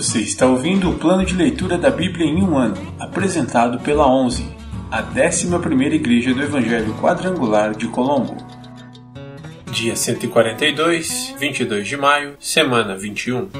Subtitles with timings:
[0.00, 4.50] Você está ouvindo o plano de leitura da Bíblia em um ano, apresentado pela 11,
[4.90, 8.34] a 11ª Igreja do Evangelho Quadrangular de Colombo.
[9.70, 13.50] Dia 142, 22 de maio, semana 21.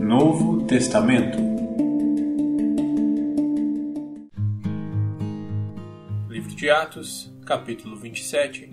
[0.00, 1.45] Novo Testamento
[6.76, 8.70] Atos, capítulo 27,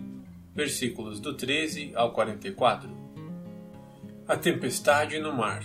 [0.54, 2.90] versículos do 13 ao 44.
[4.28, 5.64] A tempestade no mar.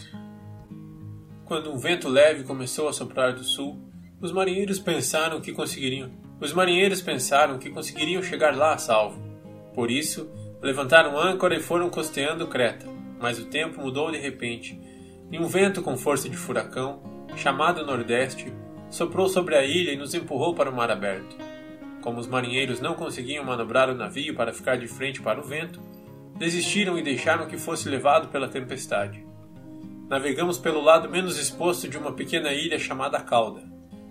[1.45, 3.77] Quando um vento leve começou a soprar do sul,
[4.20, 6.12] os marinheiros pensaram que conseguiriam.
[6.41, 9.20] Os marinheiros pensaram que conseguiriam chegar lá a salvo.
[9.74, 10.30] Por isso,
[10.62, 12.87] levantaram âncora e foram costeando Creta.
[13.18, 14.80] Mas o tempo mudou de repente,
[15.32, 17.02] e um vento com força de furacão,
[17.34, 18.52] chamado Nordeste,
[18.90, 21.48] soprou sobre a ilha e nos empurrou para o mar aberto.
[22.02, 25.80] Como os marinheiros não conseguiam manobrar o navio para ficar de frente para o vento,
[26.37, 29.27] desistiram e deixaram que fosse levado pela tempestade.
[30.09, 33.63] Navegamos pelo lado menos exposto de uma pequena ilha chamada Cauda,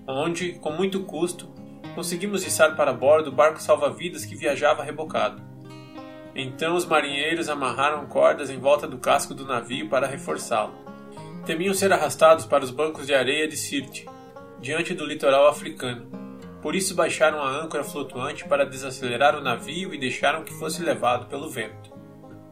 [0.08, 1.52] onde, com muito custo,
[1.96, 5.42] conseguimos içar para bordo o barco salva-vidas que viajava rebocado.
[6.36, 10.76] Então os marinheiros amarraram cordas em volta do casco do navio para reforçá-lo.
[11.48, 14.06] Temiam ser arrastados para os bancos de areia de Sirte,
[14.62, 16.27] diante do litoral africano.
[16.62, 21.28] Por isso baixaram a âncora flutuante para desacelerar o navio e deixaram que fosse levado
[21.28, 21.96] pelo vento.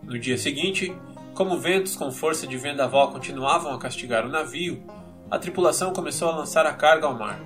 [0.03, 0.95] No dia seguinte,
[1.33, 4.83] como ventos com força de vendaval continuavam a castigar o navio,
[5.29, 7.39] a tripulação começou a lançar a carga ao mar.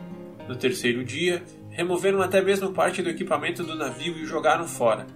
[0.48, 5.08] No terceiro dia, removeram até mesmo parte do equipamento do navio e o jogaram fora.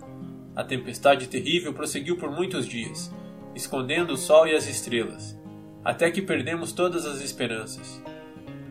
[0.55, 3.13] A tempestade terrível prosseguiu por muitos dias,
[3.53, 5.37] escondendo o sol e as estrelas,
[5.83, 8.01] até que perdemos todas as esperanças.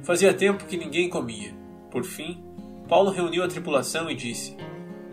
[0.03, 1.55] Fazia tempo que ninguém comia.
[1.91, 2.43] Por fim,
[2.93, 4.55] Paulo reuniu a tripulação e disse: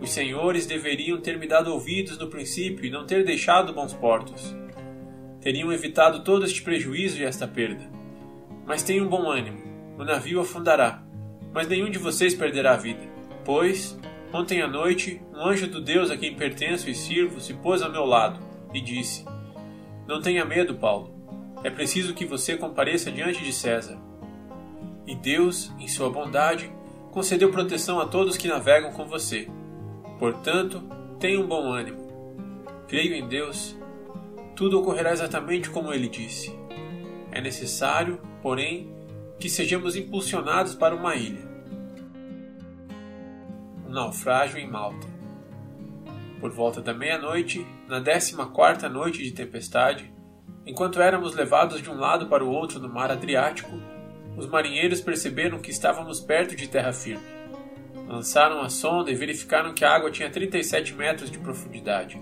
[0.02, 4.54] Os senhores deveriam ter me dado ouvidos no princípio e não ter deixado bons portos.
[5.40, 7.90] Teriam evitado todo este prejuízo e esta perda.
[8.66, 9.64] Mas tenham bom ânimo:
[9.98, 11.02] o navio afundará,
[11.54, 13.00] mas nenhum de vocês perderá a vida.
[13.46, 13.98] Pois,
[14.34, 17.94] ontem à noite, um anjo do Deus a quem pertenço e sirvo se pôs ao
[17.94, 18.42] meu lado
[18.74, 19.24] e disse:
[20.06, 21.16] Não tenha medo, Paulo.
[21.64, 23.98] É preciso que você compareça diante de César.
[25.08, 26.70] E Deus, em sua bondade,
[27.12, 29.48] concedeu proteção a todos que navegam com você.
[30.18, 30.82] Portanto,
[31.20, 32.08] tenha um bom ânimo.
[32.88, 33.78] Creio em Deus.
[34.56, 36.58] Tudo ocorrerá exatamente como ele disse.
[37.32, 38.92] É necessário, porém,
[39.40, 41.48] que sejamos impulsionados para uma ilha.
[43.88, 45.08] Um naufrágio em Malta.
[46.40, 50.14] Por volta da meia-noite, na décima quarta noite de tempestade,
[50.66, 53.72] enquanto éramos levados de um lado para o outro no mar Adriático,
[54.40, 57.24] os marinheiros perceberam que estávamos perto de terra firme.
[58.08, 62.20] Lançaram a sonda e verificaram que a água tinha 37 metros de profundidade.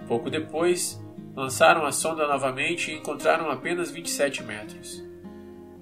[0.00, 1.02] Um pouco depois,
[1.34, 5.04] lançaram a sonda novamente e encontraram apenas 27 metros.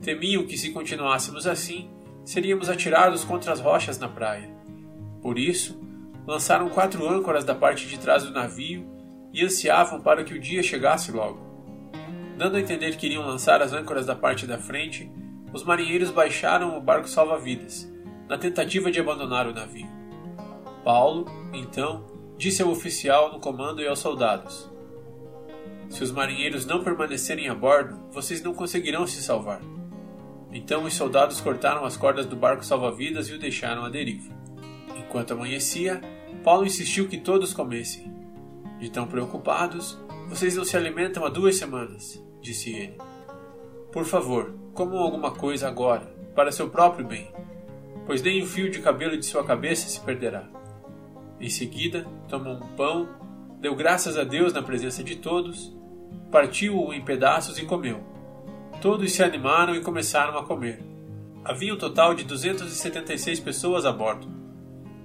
[0.01, 1.91] Temiam que, se continuássemos assim,
[2.25, 4.49] seríamos atirados contra as rochas na praia.
[5.21, 5.79] Por isso,
[6.27, 8.87] lançaram quatro âncoras da parte de trás do navio
[9.33, 11.48] e ansiavam para que o dia chegasse logo.
[12.39, 15.11] Dando a entender que iriam lançar as âncoras da parte da frente,
[15.53, 17.93] os marinheiros baixaram o barco salva-vidas,
[18.29, 19.89] na tentativa de abandonar o navio.
[20.85, 22.07] Paulo, então,
[22.37, 24.71] disse ao oficial no comando e aos soldados:
[25.89, 29.61] Se os marinheiros não permanecerem a bordo, vocês não conseguirão se salvar.
[30.53, 34.33] Então os soldados cortaram as cordas do barco salva-vidas e o deixaram à deriva.
[34.97, 36.01] Enquanto amanhecia,
[36.45, 38.15] Paulo insistiu que todos comessem.
[38.79, 42.99] De tão preocupados, vocês não se alimentam há duas semanas disse ele.
[43.93, 47.33] Por favor, comam alguma coisa agora, para seu próprio bem,
[48.07, 50.49] pois nem o fio de cabelo de sua cabeça se perderá.
[51.41, 53.09] Em seguida, tomou um pão,
[53.61, 55.75] deu graças a Deus na presença de todos,
[56.31, 58.03] partiu-o em pedaços e comeu.
[58.81, 60.81] Todos se animaram e começaram a comer.
[61.45, 64.29] Havia um total de 276 pessoas a bordo.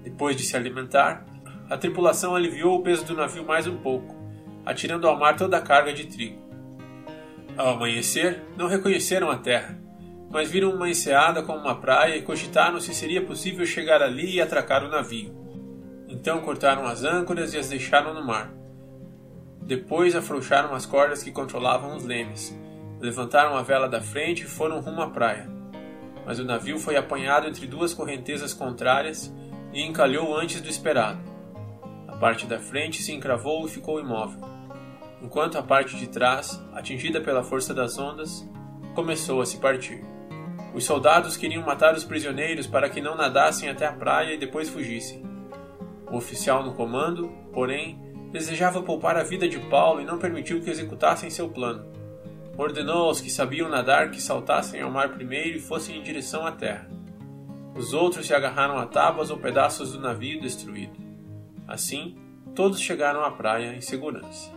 [0.03, 1.25] Depois de se alimentar,
[1.69, 4.15] a tripulação aliviou o peso do navio mais um pouco,
[4.65, 6.42] atirando ao mar toda a carga de trigo.
[7.55, 9.77] Ao amanhecer, não reconheceram a terra,
[10.31, 14.41] mas viram uma enseada como uma praia e cogitaram se seria possível chegar ali e
[14.41, 15.31] atracar o navio.
[16.09, 18.51] Então cortaram as âncoras e as deixaram no mar.
[19.61, 22.57] Depois afrouxaram as cordas que controlavam os lemes,
[22.99, 25.47] levantaram a vela da frente e foram rumo à praia.
[26.25, 29.31] Mas o navio foi apanhado entre duas correntezas contrárias
[29.71, 31.19] e encalhou antes do esperado.
[32.07, 34.52] A parte da frente se encravou e ficou imóvel
[35.23, 38.47] enquanto a parte de trás, atingida pela força das ondas,
[38.93, 40.03] começou a se partir.
[40.73, 44.69] Os soldados queriam matar os prisioneiros para que não nadassem até a praia e depois
[44.69, 45.23] fugissem.
[46.11, 47.97] O oficial no comando, porém,
[48.31, 51.85] desejava poupar a vida de Paulo e não permitiu que executassem seu plano.
[52.57, 56.51] Ordenou aos que sabiam nadar que saltassem ao mar primeiro e fossem em direção à
[56.51, 56.87] terra.
[57.75, 60.99] Os outros se agarraram a tábuas ou pedaços do navio destruído.
[61.67, 62.15] Assim,
[62.53, 64.52] todos chegaram à praia em segurança.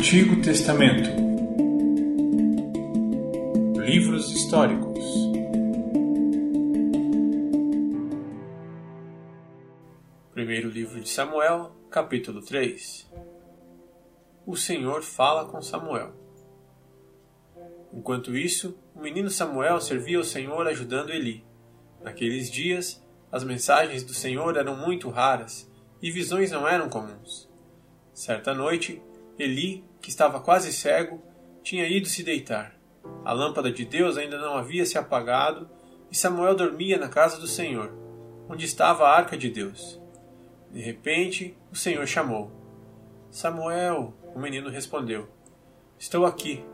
[0.00, 1.10] Antigo Testamento
[3.76, 5.04] Livros históricos
[10.32, 13.12] Primeiro livro de Samuel, capítulo 3
[14.46, 16.14] O Senhor fala com Samuel.
[17.92, 21.44] Enquanto isso, o menino Samuel servia ao Senhor ajudando Eli.
[22.02, 25.70] Naqueles dias, as mensagens do Senhor eram muito raras
[26.00, 27.50] e visões não eram comuns.
[28.14, 29.02] Certa noite,
[29.38, 31.22] Eli, que estava quase cego,
[31.62, 32.74] tinha ido se deitar.
[33.24, 35.68] A lâmpada de Deus ainda não havia se apagado
[36.10, 37.92] e Samuel dormia na casa do Senhor,
[38.48, 40.00] onde estava a arca de Deus.
[40.70, 42.50] De repente, o Senhor chamou:
[43.30, 44.14] Samuel!
[44.34, 45.28] O menino respondeu:
[45.98, 46.64] Estou aqui.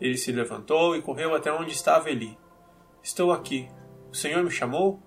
[0.00, 2.38] Ele se levantou e correu até onde estava Eli.
[3.02, 3.68] Estou aqui.
[4.10, 5.02] O Senhor me chamou?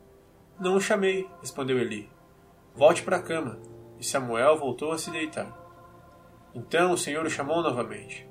[0.60, 2.10] Não o chamei, respondeu Eli.
[2.76, 3.60] Volte para a cama.
[4.00, 5.61] E Samuel voltou a se deitar.
[6.54, 8.28] Então o Senhor o chamou novamente.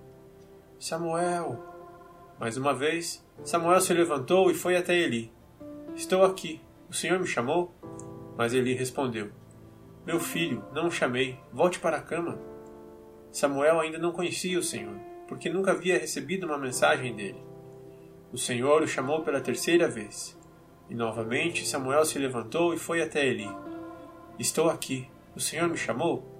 [0.78, 1.58] Samuel!
[2.38, 5.32] Mais uma vez, Samuel se levantou e foi até Eli.
[5.94, 6.60] Estou aqui.
[6.88, 7.74] O Senhor me chamou?
[8.36, 9.30] Mas Eli respondeu:
[10.06, 11.38] Meu filho, não o chamei.
[11.52, 12.38] Volte para a cama.
[13.32, 14.96] Samuel ainda não conhecia o Senhor,
[15.28, 17.42] porque nunca havia recebido uma mensagem dele.
[18.32, 20.38] O Senhor o chamou pela terceira vez.
[20.88, 23.48] E novamente Samuel se levantou e foi até Eli.
[24.38, 25.08] Estou aqui.
[25.34, 26.39] O Senhor me chamou?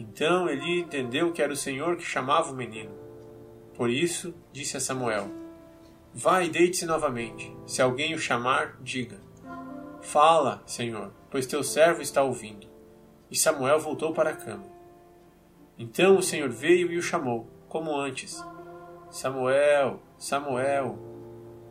[0.00, 2.90] Então Eli entendeu que era o Senhor que chamava o menino.
[3.74, 5.28] Por isso, disse a Samuel:
[6.14, 7.54] Vá e deite-se novamente.
[7.66, 9.20] Se alguém o chamar, diga:
[10.00, 12.66] Fala, Senhor, pois teu servo está ouvindo.
[13.30, 14.64] E Samuel voltou para a cama.
[15.78, 18.42] Então o Senhor veio e o chamou, como antes:
[19.10, 20.98] Samuel, Samuel.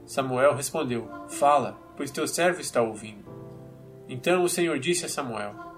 [0.06, 3.26] Samuel respondeu: Fala, pois teu servo está ouvindo.
[4.08, 5.69] Então o Senhor disse a Samuel: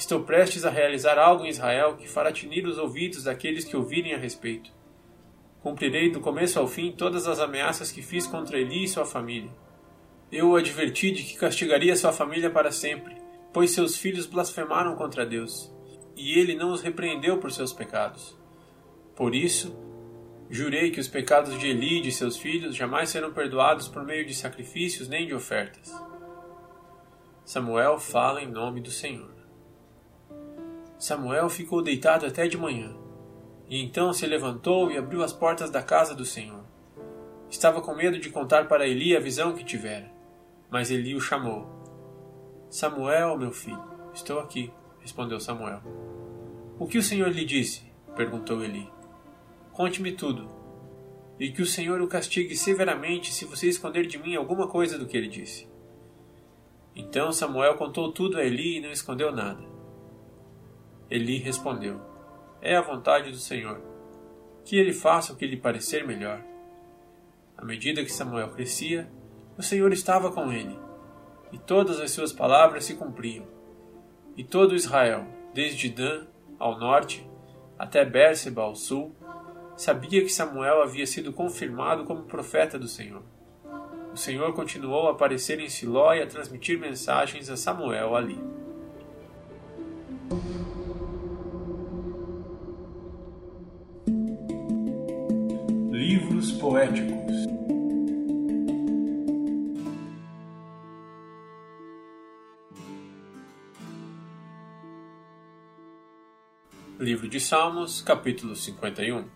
[0.00, 4.14] Estou prestes a realizar algo em Israel que fará tinir os ouvidos daqueles que ouvirem
[4.14, 4.72] a respeito.
[5.62, 9.50] Cumprirei do começo ao fim todas as ameaças que fiz contra Eli e sua família.
[10.32, 13.14] Eu o adverti de que castigaria sua família para sempre,
[13.52, 15.70] pois seus filhos blasfemaram contra Deus,
[16.16, 18.34] e ele não os repreendeu por seus pecados.
[19.14, 19.76] Por isso,
[20.48, 24.24] jurei que os pecados de Eli e de seus filhos jamais serão perdoados por meio
[24.24, 25.94] de sacrifícios nem de ofertas.
[27.44, 29.39] Samuel fala em nome do Senhor.
[31.00, 32.94] Samuel ficou deitado até de manhã,
[33.66, 36.62] e então se levantou e abriu as portas da casa do Senhor.
[37.48, 40.12] Estava com medo de contar para Eli a visão que tivera,
[40.70, 41.66] mas Eli o chamou.
[42.68, 43.82] Samuel, meu filho,
[44.12, 44.70] estou aqui,
[45.00, 45.80] respondeu Samuel.
[46.78, 47.82] O que o Senhor lhe disse?
[48.14, 48.86] perguntou Eli.
[49.72, 50.50] Conte-me tudo,
[51.38, 55.06] e que o Senhor o castigue severamente se você esconder de mim alguma coisa do
[55.06, 55.66] que ele disse.
[56.94, 59.69] Então Samuel contou tudo a Eli e não escondeu nada.
[61.10, 62.00] Eli respondeu:
[62.62, 63.80] É a vontade do Senhor.
[64.64, 66.40] Que ele faça o que lhe parecer melhor.
[67.56, 69.10] À medida que Samuel crescia,
[69.58, 70.78] o Senhor estava com ele,
[71.52, 73.46] e todas as suas palavras se cumpriam.
[74.36, 76.26] E todo Israel, desde Dan
[76.58, 77.28] ao norte
[77.78, 79.14] até Bérseba ao sul,
[79.76, 83.22] sabia que Samuel havia sido confirmado como profeta do Senhor.
[84.12, 88.38] O Senhor continuou a aparecer em Siló e a transmitir mensagens a Samuel ali.
[107.50, 109.28] Salmos, capítulo 51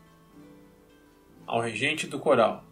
[1.45, 2.63] Ao regente do coral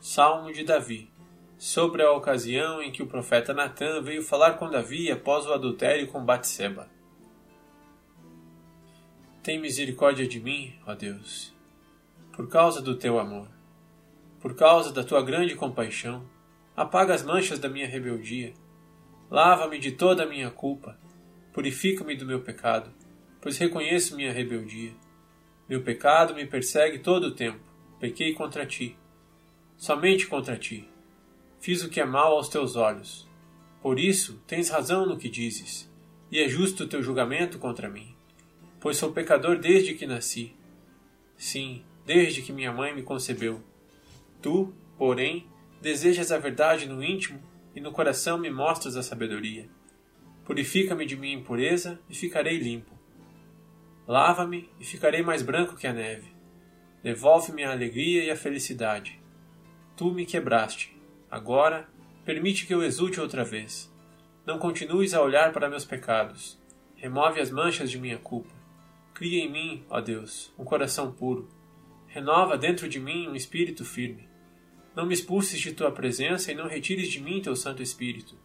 [0.00, 1.12] Salmo de Davi
[1.56, 6.08] sobre a ocasião em que o profeta Natã veio falar com Davi após o adultério
[6.08, 6.90] com Batseba.
[9.44, 11.54] Tem misericórdia de mim, ó Deus,
[12.32, 13.46] por causa do teu amor.
[14.40, 16.28] Por causa da tua grande compaixão,
[16.76, 18.54] apaga as manchas da minha rebeldia.
[19.30, 20.98] Lava-me de toda a minha culpa.
[21.52, 22.92] Purifica-me do meu pecado,
[23.40, 24.92] pois reconheço minha rebeldia.
[25.68, 27.60] Meu pecado me persegue todo o tempo.
[27.98, 28.96] Pequei contra ti.
[29.76, 30.88] Somente contra ti.
[31.60, 33.28] Fiz o que é mal aos teus olhos.
[33.82, 35.90] Por isso, tens razão no que dizes,
[36.30, 38.14] e é justo o teu julgamento contra mim,
[38.78, 40.54] pois sou pecador desde que nasci.
[41.36, 43.62] Sim, desde que minha mãe me concebeu.
[44.42, 45.46] Tu, porém,
[45.80, 47.42] desejas a verdade no íntimo
[47.74, 49.66] e no coração me mostras a sabedoria.
[50.44, 52.99] Purifica-me de minha impureza e ficarei limpo.
[54.10, 56.32] Lava-me e ficarei mais branco que a neve.
[57.00, 59.22] Devolve-me a alegria e a felicidade.
[59.96, 61.00] Tu me quebraste.
[61.30, 61.88] Agora,
[62.24, 63.88] permite que eu exulte outra vez.
[64.44, 66.60] Não continues a olhar para meus pecados.
[66.96, 68.50] Remove as manchas de minha culpa.
[69.14, 71.48] Cria em mim, ó Deus, um coração puro.
[72.08, 74.28] Renova dentro de mim um espírito firme.
[74.96, 78.36] Não me expulses de tua presença e não retires de mim teu Santo Espírito.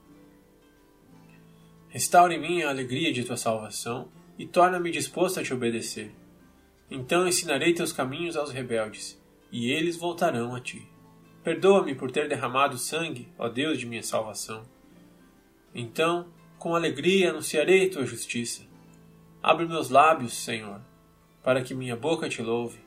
[1.89, 6.11] Restaure em mim a alegria de tua salvação e torna-me disposto a te obedecer.
[6.89, 10.87] Então ensinarei teus caminhos aos rebeldes, e eles voltarão a ti.
[11.43, 14.63] Perdoa-me por ter derramado sangue, ó Deus de minha salvação.
[15.73, 16.27] Então,
[16.57, 18.63] com alegria anunciarei tua justiça.
[19.41, 20.81] Abre meus lábios, Senhor,
[21.43, 22.79] para que minha boca te louve.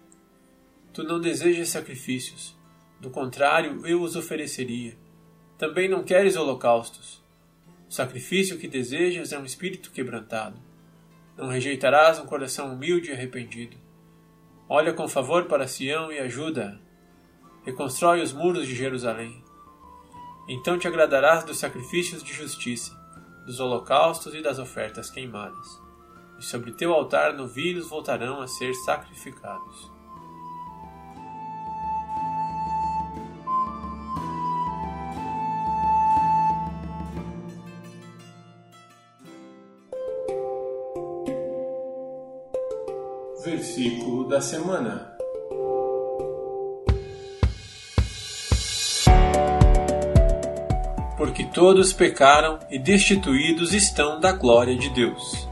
[0.93, 2.59] Tu não desejas sacrifícios,
[3.01, 4.97] do contrário, eu os ofereceria.
[5.57, 7.23] Também não queres holocaustos.
[7.89, 10.59] O sacrifício que desejas é um espírito quebrantado.
[11.39, 13.77] Não rejeitarás um coração humilde e arrependido.
[14.69, 16.77] Olha com favor para Sião e ajuda-a.
[17.65, 19.45] Reconstrói os muros de Jerusalém.
[20.49, 22.93] Então te agradarás dos sacrifícios de justiça,
[23.47, 25.81] dos holocaustos e das ofertas queimadas.
[26.41, 29.98] E sobre teu altar novilhos voltarão a ser sacrificados.
[43.45, 45.13] Versículo da semana.
[51.17, 55.49] Porque todos pecaram e destituídos estão da glória de Deus.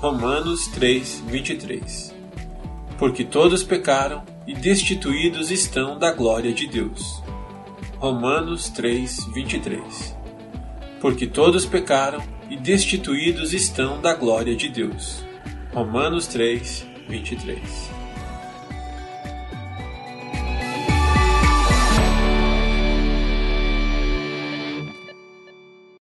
[0.00, 2.14] Romanos 3, 23.
[2.98, 7.22] Porque todos pecaram e destituídos estão da glória de Deus.
[7.98, 10.16] Romanos 3, 23.
[11.00, 15.24] Porque todos pecaram e destituídos estão da glória de Deus.
[15.72, 17.93] Romanos 3, 23.